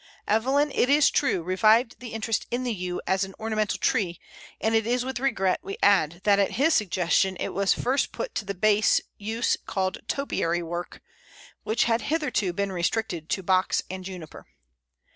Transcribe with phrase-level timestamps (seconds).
[0.27, 4.19] Evelyn, it is true, revived the interest in the Yew as an ornamental tree,
[4.59, 8.33] and it is with regret we add that at his suggestion it was first put
[8.33, 11.01] to the base use called topiary work,
[11.61, 14.47] which had hitherto been restricted to Box and Juniper.